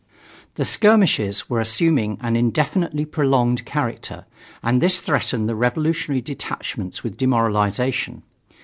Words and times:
The 0.55 0.65
skirmishes 0.65 1.47
were 1.47 1.59
assuming 1.59 2.17
an 2.21 2.35
indefinitely 2.35 3.05
prolonged 3.05 3.65
character, 3.65 4.25
and 4.63 4.81
this 4.81 4.99
threatened 4.99 5.47
the 5.47 5.55
revolutionary 5.55 6.21
detachments 6.23 7.03
with 7.03 7.17
demoralization. 7.17 8.23